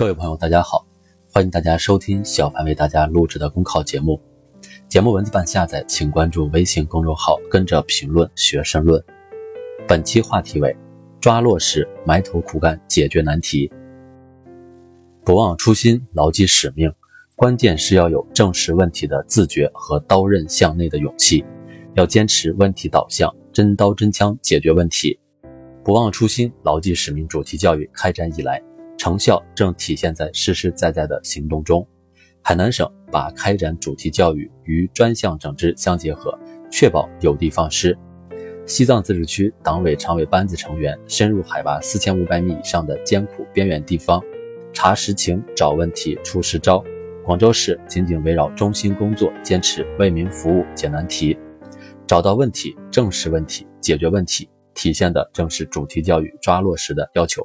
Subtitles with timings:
[0.00, 0.86] 各位朋友，大家好，
[1.30, 4.18] 欢迎大家收听小凡为大家录制的公考节目。
[4.88, 9.04] 节目文字版下载，请关注微信公众号，跟着评论学申论。
[9.86, 10.74] 本期话题为：
[11.20, 13.70] 抓落实，埋头苦干，解决难题。
[15.22, 16.90] 不忘初心，牢记使命，
[17.36, 21.44] 关键是要有正视问题的自觉和刀刃向内的勇气，
[21.92, 25.20] 要坚持问题导向，真刀真枪解决问题。
[25.84, 27.28] 不忘初心，牢记使命。
[27.28, 28.62] 主题教育开展以来，
[29.00, 31.88] 成效正体现在实实在在的行动中。
[32.42, 36.38] 海南省把开展主题教育与专项整治相结合，
[36.70, 37.96] 确保有的放矢。
[38.66, 44.22] 西藏自治区党委常委班子成员深入海拔四千五百米以上的艰苦边远地方。
[44.74, 46.84] 查实情、找问题、出实招。
[47.24, 51.38] 广州市紧紧围绕中心工作，坚持为民服务、解难题。
[52.06, 57.42] 找到问题、正视问题、解决问题，体现的正是主题教育抓落实的要求。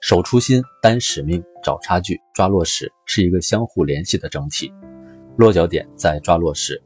[0.00, 4.72] 守初心、担使命、找差距、抓落实，是一个相互联系的整体。
[5.36, 6.82] 落脚点在抓落实。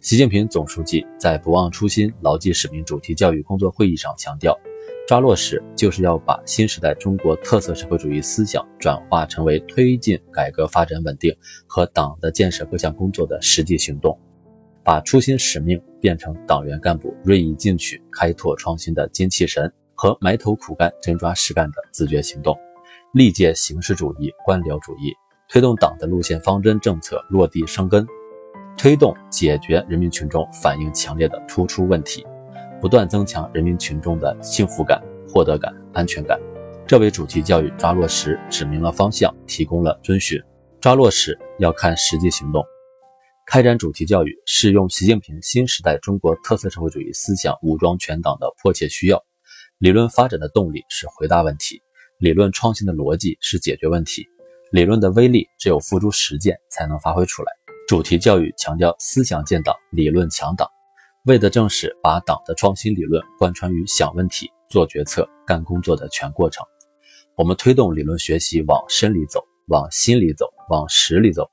[0.00, 4.54] 习近平总书记在“不忘初心、牢记使命”主题教育工作会议上强调。
[5.06, 11.34] 抓落实就是要把新时代中国特色社会主义思想转化成为推进改革发展稳定
[11.66, 14.18] 和党的建设各项工作的实际行动，
[14.84, 22.56] 把初心使命变成党员干部锐意进取、开拓创新的精气神和埋头苦干、真抓实干的自觉行动，
[23.12, 25.12] 历届形式主义、官僚主义，
[25.48, 28.06] 推动党的路线方针政策落地生根，
[28.76, 32.24] 推动解决人民群众反映强烈的突出问题。
[32.80, 36.38] 不断增强人民群众的幸福感、获得感、安全感，
[36.86, 40.40] 这为主题教育抓落实指明了方向，提供了遵循。
[40.80, 42.64] 抓落实要看实际行动。
[43.46, 49.24] 开展主题教育是用习近平新时代中国特色社会主义思想武装全党的迫切需要。
[49.80, 51.80] 理论发展的动力是回答问题，
[52.18, 54.26] 理论创新的逻辑是解决问题，
[54.72, 57.52] 理论的威力只有付诸实践才能发挥出来。
[57.86, 60.68] 主题教育强调思想建党，理论强党。
[61.26, 66.66] 为的正是把党的创新理论贯穿于想问题、做决策、干工作的全过程。
[67.36, 71.48] 我们推动理论学习往深里走，往心里走，往实里走，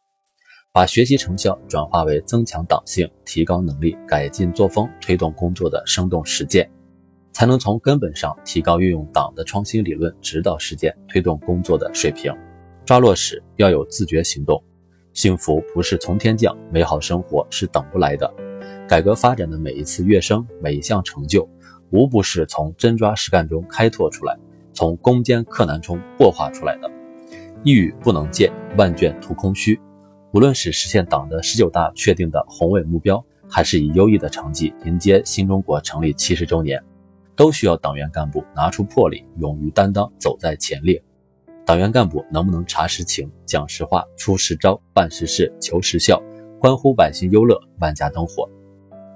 [0.73, 6.67] 把学习成效转化为增强党性、提高能力、改进作风、推动工作的生动实践，
[7.35, 12.33] 才能从根本上提高运用党的创新理论指导实践、推动工作的水平。
[12.85, 14.63] 抓落实要有自觉行动，
[15.11, 18.33] 幸福不是从天降，美好生活是等不来的。
[18.87, 21.45] 改革发展的每一次跃升，每一项成就，
[21.89, 24.33] 无不是从真抓实干中开拓出来，
[24.71, 26.89] 从攻坚克难中破化出来的。
[27.65, 29.77] 一语不能见，万卷徒空虚。
[30.31, 36.81] 无论是实现党的十九大确定的宏伟目标，还是以优异的成绩迎接新中国成立七十周年，
[37.35, 41.01] 都需要党员干部拿出魄力，勇于担当，走在前列。
[41.65, 46.21] 党员干部能不能查实情、讲实话、出实招、办实事、求实效，
[46.59, 48.49] 关乎百姓优乐，万家灯火。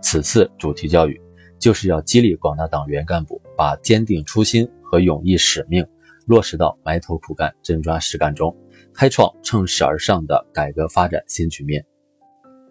[0.01, 1.21] 此次主题教育
[1.59, 5.85] 就是要激励广大党员干部，把坚定初心和勇毅使命
[6.25, 8.55] 落实到埋头苦干、真抓实干中，
[8.93, 11.85] 开创乘势而上的改革发展新局面。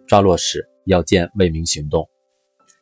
[0.05, 2.09] 抓落实要见为民行动。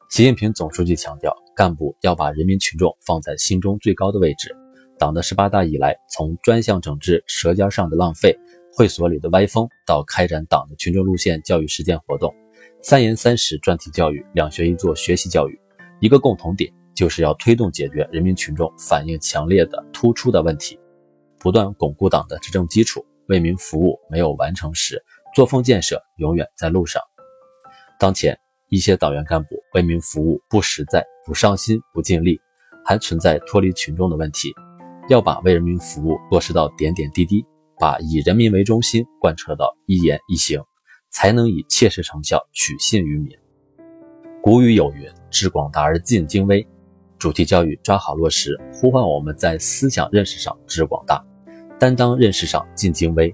[0.09, 4.55] 习近平总书记强调，干部要把人民群众放在心中最高的位置。
[4.97, 8.33] 党的十八大以来，从专项整治舌尖上的浪费、
[8.73, 12.33] 会所里的歪风，到开展党的群众路线教育实践活动。
[12.81, 15.59] 三严三实专题教育，两学一做学习教育，
[15.99, 20.79] 一个共同点就是要推动解决人民群众反映强烈的突出的问题，
[21.37, 25.03] 不断巩固党的执政基础，为民服务没有完成时，
[25.35, 27.01] 作风建设永远在路上。
[27.99, 28.39] 当前
[28.69, 32.39] 一些党员干部为民服务不实在、不上心、不尽力，
[32.85, 34.53] 还存在脱离群众的问题，
[35.09, 37.45] 要把为人民服务落实到点点滴滴，
[37.79, 40.61] 把以人民为中心贯彻到一言一行。
[41.09, 43.35] 才能以切实成效取信于民。
[44.43, 46.67] 古语有云：“致广大而尽精微。”
[47.17, 51.25] 主题教育抓好落实，呼唤我们在思想认识上致广大，
[51.79, 53.33] 担当认识上尽精微。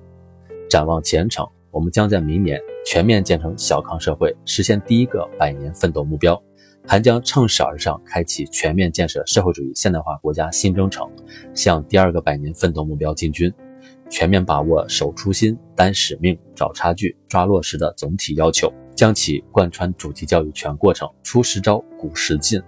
[0.70, 6.40] 展望前程，我们将在明年全面建成小康社会，实现第一个百年奋斗目标，
[6.88, 11.10] 还将乘势而上，开启全面建设社会主义现代化国家新征程，
[11.56, 13.52] 向第二个百年奋斗目标进军。
[14.08, 22.62] 全面把握守初心、担使命、找差距、抓落实的总体要求，将其贯穿主题教育全过程，出实招、鼓实劲，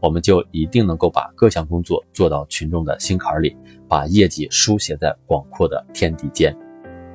[0.00, 3.54] 我们就一定能够把各项工作做到群众的心坎里，
[3.86, 6.56] 把业绩书写在广阔的天地间。